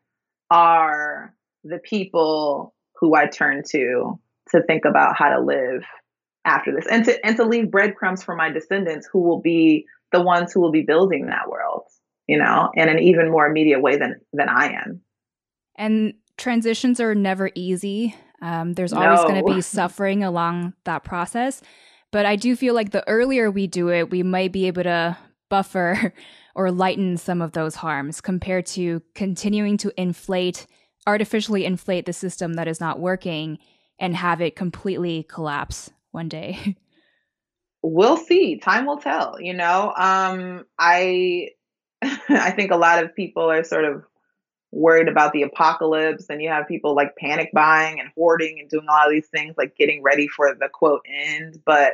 [0.50, 4.18] are the people who I turn to
[4.50, 5.84] to think about how to live
[6.44, 10.20] after this and to and to leave breadcrumbs for my descendants who will be the
[10.20, 11.84] ones who will be building that world
[12.26, 15.00] you know in an even more immediate way than than i am.
[15.76, 18.14] And transitions are never easy.
[18.40, 19.28] Um, there's always no.
[19.28, 21.62] going to be suffering along that process.
[22.10, 25.16] But i do feel like the earlier we do it we might be able to
[25.48, 26.12] buffer
[26.54, 30.66] or lighten some of those harms compared to continuing to inflate
[31.06, 33.58] artificially inflate the system that is not working
[33.98, 36.76] and have it completely collapse one day?
[37.86, 38.56] We'll see.
[38.56, 39.92] Time will tell, you know.
[39.94, 41.50] Um I
[42.02, 44.04] I think a lot of people are sort of
[44.72, 48.86] worried about the apocalypse and you have people like panic buying and hoarding and doing
[48.88, 51.92] all of these things like getting ready for the quote end, but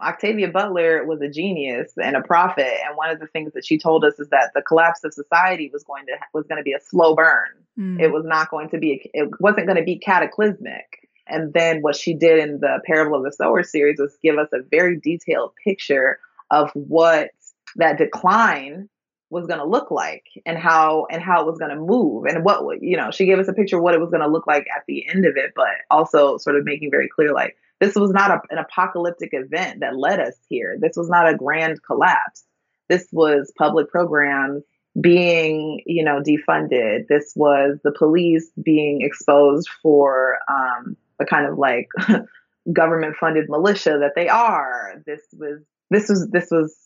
[0.00, 3.78] Octavia Butler was a genius and a prophet, and one of the things that she
[3.78, 6.72] told us is that the collapse of society was going to was going to be
[6.72, 7.48] a slow burn.
[7.78, 8.00] Mm.
[8.00, 11.08] It was not going to be it wasn't going to be cataclysmic.
[11.26, 14.48] And then what she did in the Parable of the Sower series was give us
[14.52, 16.18] a very detailed picture
[16.50, 17.30] of what
[17.76, 18.88] that decline
[19.30, 22.44] was going to look like and how and how it was going to move and
[22.44, 24.46] what you know she gave us a picture of what it was going to look
[24.46, 27.94] like at the end of it but also sort of making very clear like this
[27.94, 30.76] was not a, an apocalyptic event that led us here.
[30.80, 32.44] This was not a grand collapse.
[32.88, 34.62] This was public programs
[35.00, 37.08] being you know defunded.
[37.08, 41.88] This was the police being exposed for um, the kind of like
[42.72, 45.02] government funded militia that they are.
[45.06, 46.76] This was this was this was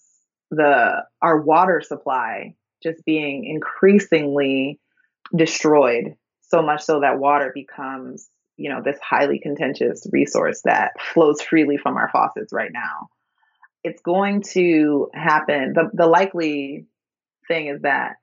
[0.51, 4.81] the our water supply just being increasingly
[5.37, 11.41] destroyed so much so that water becomes you know this highly contentious resource that flows
[11.41, 13.09] freely from our faucets right now
[13.85, 16.87] it's going to happen the, the likely
[17.47, 18.17] thing is that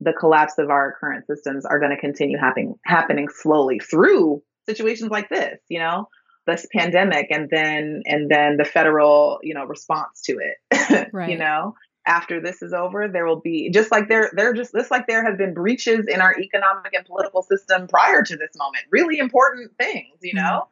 [0.00, 5.10] the collapse of our current systems are going to continue happening happening slowly through situations
[5.10, 6.08] like this, you know,
[6.46, 11.08] this pandemic and then and then the federal, you know, response to it.
[11.12, 11.30] right.
[11.30, 11.74] you know,
[12.08, 15.24] after this is over, there will be just like there there just just like there
[15.24, 18.84] have been breaches in our economic and political system prior to this moment.
[18.90, 20.66] Really important things, you know.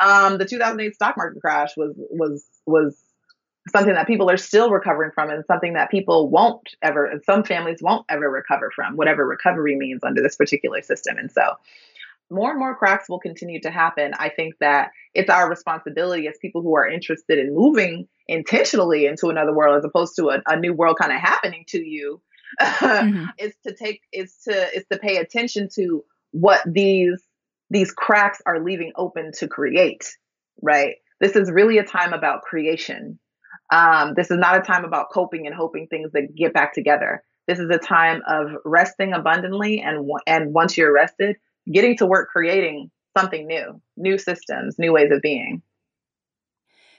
[0.00, 3.02] Um, the 2008 stock market crash was was was
[3.68, 7.42] something that people are still recovering from and something that people won't ever and some
[7.42, 11.56] families won't ever recover from whatever recovery means under this particular system and so
[12.32, 14.12] more and more cracks will continue to happen.
[14.18, 19.28] I think that it's our responsibility as people who are interested in moving intentionally into
[19.28, 22.20] another world as opposed to a, a new world kind of happening to you
[22.60, 23.24] mm-hmm.
[23.38, 27.22] is to take is to is to pay attention to what these
[27.70, 30.16] these cracks are leaving open to create
[30.60, 33.18] right this is really a time about creation
[33.72, 37.22] um, this is not a time about coping and hoping things that get back together
[37.48, 41.36] this is a time of resting abundantly and and once you're rested
[41.70, 45.62] getting to work creating something new, new systems, new ways of being.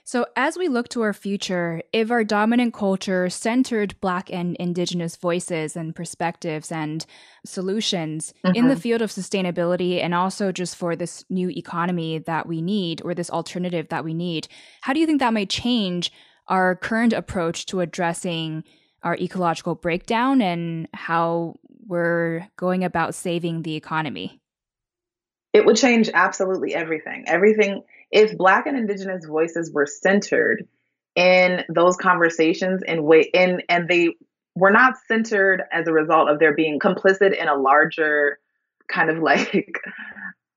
[0.06, 5.16] So, as we look to our future, if our dominant culture centered Black and Indigenous
[5.16, 7.06] voices and perspectives and
[7.46, 8.54] solutions mm-hmm.
[8.54, 8.80] in the mm-hmm.
[8.80, 13.30] field of sustainability and also just for this new economy that we need or this
[13.30, 14.46] alternative that we need,
[14.82, 16.12] how do you think that might change
[16.48, 18.62] our current approach to addressing
[19.02, 21.54] our ecological breakdown and how
[21.86, 24.38] we're going about saving the economy?
[25.54, 27.24] it would change absolutely everything.
[27.28, 30.66] Everything, if Black and Indigenous voices were centered
[31.14, 34.14] in those conversations and way in and they
[34.54, 38.38] were not centered as a result of their being complicit in a larger
[38.88, 39.80] kind of like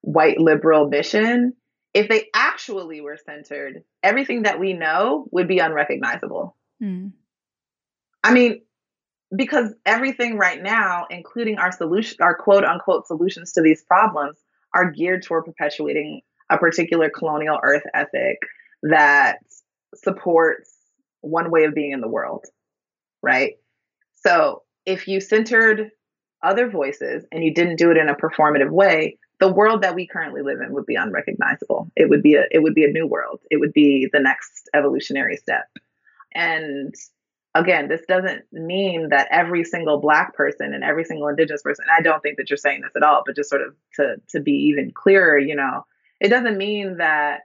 [0.02, 1.54] white liberal mission
[1.94, 7.12] if they actually were centered everything that we know would be unrecognizable mm.
[8.24, 8.62] i mean
[9.36, 14.38] because everything right now including our solution our quote unquote solutions to these problems
[14.74, 18.38] are geared toward perpetuating a particular colonial earth ethic
[18.84, 19.40] that
[19.96, 20.74] supports
[21.22, 22.46] one way of being in the world,
[23.22, 23.54] right?
[24.16, 25.92] So if you centered
[26.44, 30.08] other voices and you didn't do it in a performative way, the world that we
[30.08, 31.92] currently live in would be unrecognizable.
[31.96, 33.42] It would be a it would be a new world.
[33.52, 35.66] It would be the next evolutionary step.
[36.34, 36.94] And
[37.54, 42.02] again, this doesn't mean that every single black person and every single indigenous person, I
[42.02, 44.54] don't think that you're saying this at all, but just sort of to to be
[44.54, 45.86] even clearer, you know,
[46.20, 47.42] it doesn't mean that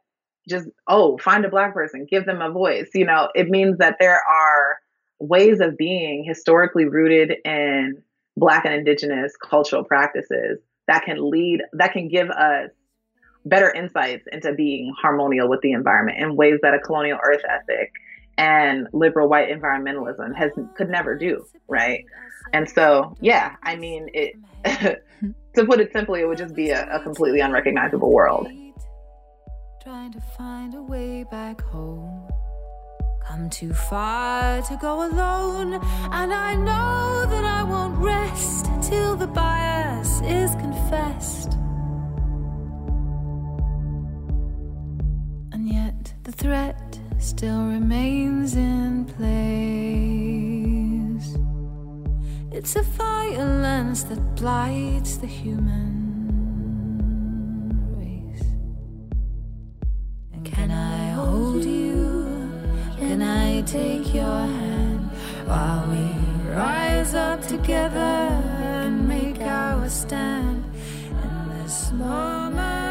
[0.48, 2.90] just oh, find a black person, give them a voice.
[2.94, 4.78] You know, it means that there are
[5.18, 8.02] ways of being historically rooted in
[8.36, 10.58] black and indigenous cultural practices
[10.88, 12.70] that can lead that can give us
[13.44, 17.92] better insights into being harmonial with the environment in ways that a colonial earth ethic
[18.38, 22.04] and liberal white environmentalism has could never do right
[22.52, 24.34] and so yeah i mean it
[25.54, 28.48] to put it simply it would just be a, a completely unrecognizable world
[29.82, 32.28] trying to find a way back home
[33.26, 35.74] come too far to go alone
[36.12, 41.54] and i know that i won't rest till the bias is confessed
[45.52, 49.22] and yet the threat still remains in place.
[52.50, 56.01] It's a violence that blights the human
[60.52, 62.50] Can I hold you?
[62.98, 65.10] Can I take your hand
[65.46, 70.64] while we rise up together and make our stand
[71.24, 72.81] in this moment?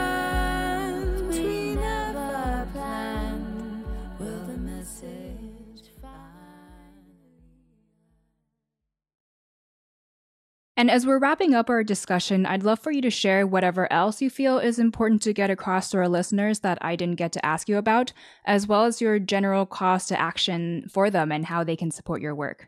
[10.82, 14.20] And as we're wrapping up our discussion, I'd love for you to share whatever else
[14.20, 17.46] you feel is important to get across to our listeners that I didn't get to
[17.46, 18.14] ask you about,
[18.48, 22.20] as well as your general cause to action for them and how they can support
[22.20, 22.68] your work.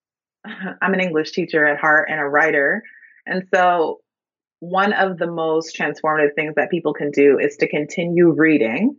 [0.46, 2.82] I'm an English teacher at heart and a writer.
[3.26, 4.00] And so,
[4.60, 8.96] one of the most transformative things that people can do is to continue reading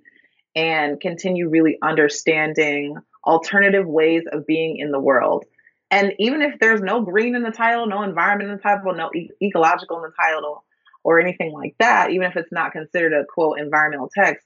[0.56, 5.46] and continue really understanding alternative ways of being in the world
[5.90, 9.10] and even if there's no green in the title, no environment in the title, no
[9.16, 10.66] e- ecological in the title,
[11.04, 14.46] or anything like that, even if it's not considered a quote environmental text,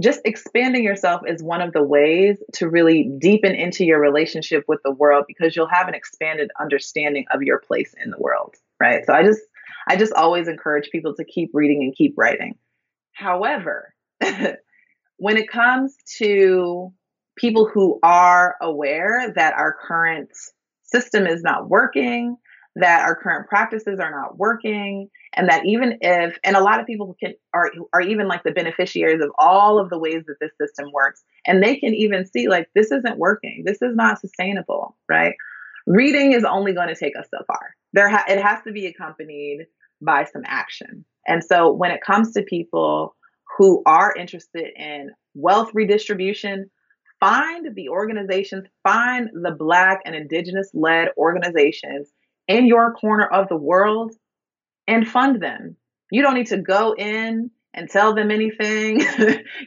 [0.00, 4.80] just expanding yourself is one of the ways to really deepen into your relationship with
[4.84, 9.04] the world because you'll have an expanded understanding of your place in the world, right?
[9.04, 9.40] So I just
[9.88, 12.56] I just always encourage people to keep reading and keep writing.
[13.12, 16.92] However, when it comes to
[17.36, 20.30] people who are aware that our current
[20.92, 22.36] system is not working,
[22.76, 26.86] that our current practices are not working, and that even if and a lot of
[26.86, 30.52] people can are are even like the beneficiaries of all of the ways that this
[30.60, 34.96] system works, and they can even see like this isn't working, this is not sustainable,
[35.08, 35.34] right?
[35.86, 37.74] Reading is only going to take us so far.
[37.94, 39.66] There, ha- it has to be accompanied
[40.02, 41.04] by some action.
[41.26, 43.16] And so, when it comes to people
[43.56, 46.70] who are interested in wealth redistribution,
[47.20, 52.08] find the organizations, find the Black and Indigenous led organizations
[52.46, 54.12] in your corner of the world
[54.86, 55.76] and fund them.
[56.10, 59.00] You don't need to go in and tell them anything.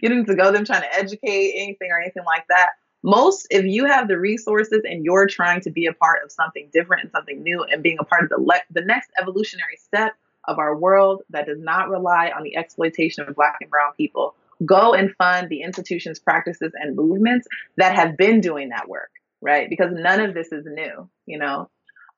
[0.02, 2.72] you don't need to go them trying to educate anything or anything like that.
[3.04, 6.70] Most, if you have the resources and you're trying to be a part of something
[6.72, 10.14] different and something new and being a part of the, le- the next evolutionary step
[10.46, 14.36] of our world that does not rely on the exploitation of Black and Brown people,
[14.66, 17.48] go and fund the institutions, practices, and movements
[17.78, 19.70] that have been doing that work, right?
[19.70, 21.70] Because none of this is new, you know.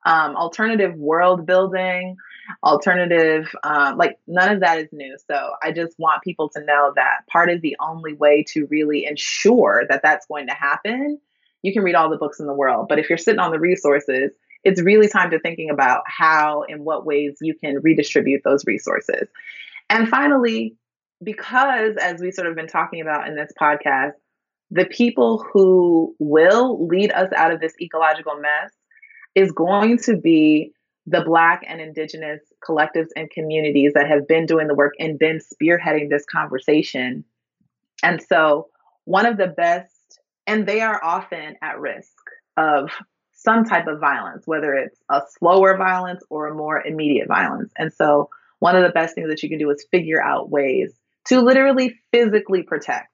[0.06, 2.16] Um, alternative world building,
[2.62, 5.16] alternative, um, like none of that is new.
[5.30, 9.06] So I just want people to know that part of the only way to really
[9.06, 11.18] ensure that that's going to happen.
[11.62, 13.58] You can read all the books in the world, but if you're sitting on the
[13.58, 14.30] resources,
[14.62, 19.28] it's really time to thinking about how and what ways you can redistribute those resources.
[19.88, 20.76] And finally,
[21.24, 24.12] because as we sort of been talking about in this podcast,
[24.70, 28.72] the people who will lead us out of this ecological mess
[29.34, 30.72] is going to be
[31.06, 35.38] the Black and Indigenous collectives and communities that have been doing the work and been
[35.38, 37.24] spearheading this conversation.
[38.02, 38.68] And so,
[39.04, 42.12] one of the best, and they are often at risk
[42.56, 42.90] of
[43.32, 47.70] some type of violence, whether it's a slower violence or a more immediate violence.
[47.76, 50.94] And so, one of the best things that you can do is figure out ways
[51.26, 53.10] to literally physically protect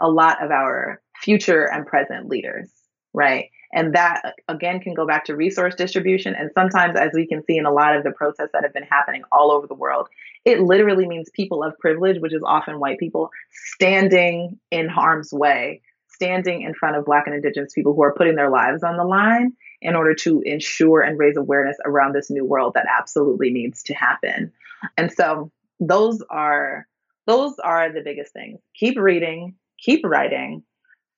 [0.00, 2.70] a lot of our future and present leaders,
[3.12, 3.46] right?
[3.74, 6.34] And that again can go back to resource distribution.
[6.34, 8.82] And sometimes, as we can see in a lot of the protests that have been
[8.82, 10.08] happening all over the world,
[10.44, 15.80] it literally means people of privilege, which is often white people, standing in harm's way
[16.22, 19.04] standing in front of Black and Indigenous people who are putting their lives on the
[19.04, 23.82] line in order to ensure and raise awareness around this new world that absolutely needs
[23.82, 24.52] to happen.
[24.96, 26.86] And so those are
[27.26, 28.60] those are the biggest things.
[28.74, 30.62] Keep reading, keep writing,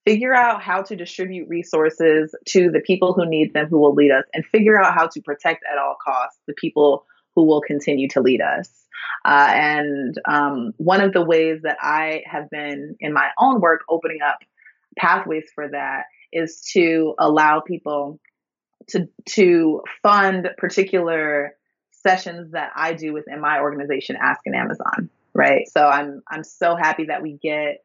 [0.05, 4.11] figure out how to distribute resources to the people who need them who will lead
[4.11, 8.07] us and figure out how to protect at all costs the people who will continue
[8.07, 8.69] to lead us.
[9.25, 13.81] Uh, and um, one of the ways that I have been in my own work
[13.89, 14.39] opening up
[14.97, 18.19] pathways for that is to allow people
[18.87, 21.55] to to fund particular
[21.91, 25.09] sessions that I do within my organization, Ask an Amazon.
[25.35, 25.67] Right.
[25.67, 27.83] So I'm I'm so happy that we get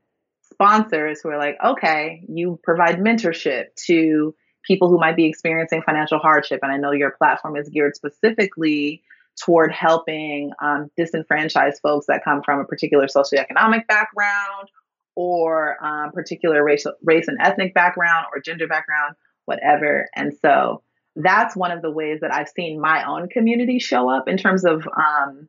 [0.52, 4.34] sponsors who are like, okay, you provide mentorship to
[4.64, 9.02] people who might be experiencing financial hardship, and I know your platform is geared specifically
[9.42, 14.68] toward helping um, disenfranchised folks that come from a particular socioeconomic background
[15.16, 20.08] or um, particular race, race and ethnic background or gender background, whatever.
[20.14, 20.82] And so
[21.16, 24.64] that's one of the ways that I've seen my own community show up in terms
[24.64, 25.48] of, um,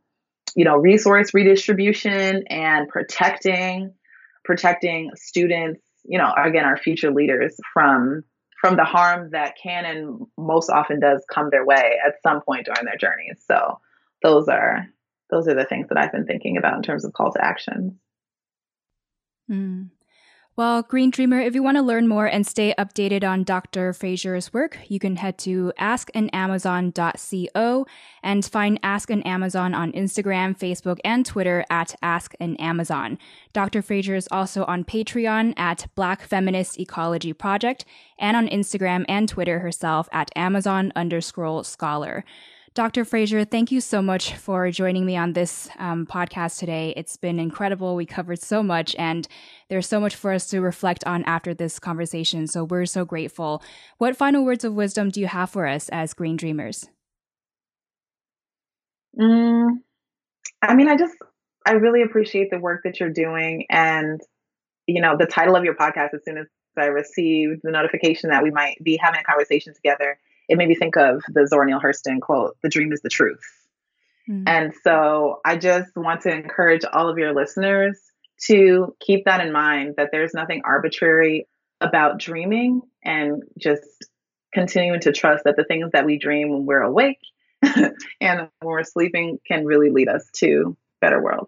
[0.55, 3.93] you know, resource redistribution and protecting,
[4.43, 8.23] protecting students, you know, again, our future leaders from
[8.59, 12.67] from the harm that can and most often does come their way at some point
[12.67, 13.43] during their journeys.
[13.47, 13.79] So
[14.21, 14.85] those are
[15.31, 17.99] those are the things that I've been thinking about in terms of call to action.
[19.49, 19.89] Mm.
[20.61, 23.93] Well, Green Dreamer, if you want to learn more and stay updated on Dr.
[23.93, 27.87] Frazier's work, you can head to askanamazon.co
[28.21, 33.17] and find Ask an Amazon on Instagram, Facebook, and Twitter at Ask an Amazon.
[33.53, 33.81] Dr.
[33.81, 37.83] Frazier is also on Patreon at Black Feminist Ecology Project
[38.19, 42.23] and on Instagram and Twitter herself at Amazon underscore scholar.
[42.73, 43.03] Dr.
[43.03, 46.93] Frazier, thank you so much for joining me on this um, podcast today.
[46.95, 47.97] It's been incredible.
[47.97, 49.27] We covered so much, and
[49.69, 52.47] there's so much for us to reflect on after this conversation.
[52.47, 53.61] So we're so grateful.
[53.97, 56.87] What final words of wisdom do you have for us as Green Dreamers?
[59.19, 59.79] Mm,
[60.61, 61.15] I mean, I just,
[61.67, 63.65] I really appreciate the work that you're doing.
[63.69, 64.21] And,
[64.87, 66.47] you know, the title of your podcast, as soon as
[66.77, 70.17] I received the notification that we might be having a conversation together,
[70.51, 73.39] it made me think of the Zora Neale Hurston quote, the dream is the truth.
[74.29, 74.43] Mm-hmm.
[74.45, 77.97] And so I just want to encourage all of your listeners
[78.47, 81.47] to keep that in mind that there's nothing arbitrary
[81.79, 83.83] about dreaming and just
[84.53, 87.19] continuing to trust that the things that we dream when we're awake
[87.63, 91.47] and when we're sleeping can really lead us to better world.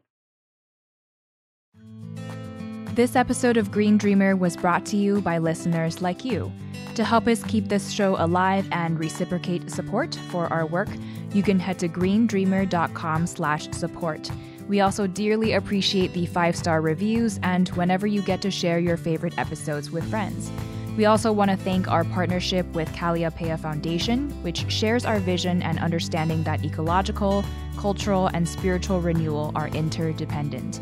[2.93, 6.51] This episode of Green Dreamer was brought to you by listeners like you.
[6.93, 10.89] To help us keep this show alive and reciprocate support for our work,
[11.33, 14.31] you can head to greendreamer.com/support.
[14.67, 19.39] We also dearly appreciate the five-star reviews and whenever you get to share your favorite
[19.39, 20.51] episodes with friends.
[20.95, 25.79] We also want to thank our partnership with Kalliopeia Foundation, which shares our vision and
[25.79, 27.43] understanding that ecological,
[27.75, 30.79] cultural, and spiritual renewal are interdependent.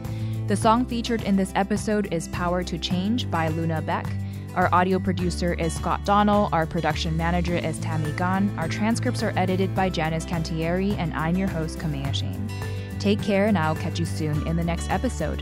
[0.52, 4.06] The song featured in this episode is Power to Change by Luna Bec.
[4.54, 6.50] Our audio producer is Scott Donnell.
[6.52, 8.54] Our production manager is Tammy Gunn.
[8.58, 12.52] Our transcripts are edited by Janice Cantieri, and I'm your host, Kamea Chayne.
[13.00, 15.42] Take care, and I'll catch you soon in the next episode.